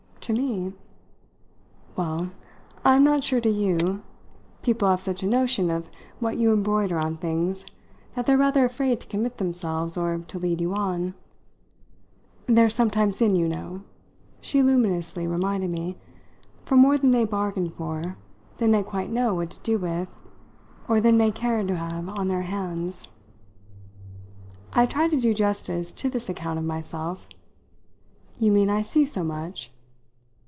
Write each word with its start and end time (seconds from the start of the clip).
"To 0.25 0.33
me?" 0.33 0.71
"Well, 1.97 2.29
I'm 2.85 3.03
not 3.03 3.23
sure 3.23 3.41
to 3.41 3.49
you; 3.49 4.03
people 4.61 4.87
have 4.87 5.01
such 5.01 5.23
a 5.23 5.27
notion 5.27 5.71
of 5.71 5.89
what 6.19 6.37
you 6.37 6.53
embroider 6.53 6.99
on 6.99 7.17
things 7.17 7.65
that 8.15 8.27
they're 8.27 8.37
rather 8.37 8.63
afraid 8.63 8.99
to 9.01 9.07
commit 9.07 9.39
themselves 9.39 9.97
or 9.97 10.19
to 10.27 10.37
lead 10.39 10.61
you 10.61 10.73
on: 10.75 11.15
they're 12.45 12.69
sometimes 12.69 13.19
in, 13.19 13.35
you 13.35 13.47
know," 13.49 13.81
she 14.41 14.61
luminously 14.61 15.25
reminded 15.25 15.71
me, 15.73 15.97
"for 16.65 16.77
more 16.77 16.99
than 16.99 17.09
they 17.11 17.25
bargain 17.25 17.69
for, 17.71 18.15
than 18.57 18.69
they 18.71 18.83
quite 18.83 19.09
know 19.09 19.33
what 19.33 19.49
to 19.49 19.59
do 19.61 19.79
with, 19.79 20.21
or 20.87 21.01
than 21.01 21.17
they 21.17 21.31
care 21.31 21.63
to 21.65 21.75
have 21.75 22.07
on 22.09 22.27
their 22.27 22.43
hands." 22.43 23.07
I 24.71 24.85
tried 24.85 25.09
to 25.11 25.19
do 25.19 25.33
justice 25.33 25.91
to 25.93 26.09
this 26.11 26.29
account 26.29 26.59
of 26.59 26.63
myself. 26.65 27.27
"You 28.37 28.51
mean 28.51 28.69
I 28.69 28.83
see 28.83 29.05
so 29.07 29.23
much?" 29.23 29.71